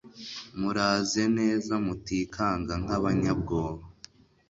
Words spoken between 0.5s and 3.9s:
muraze neza mutikanga nk'abanyabwoba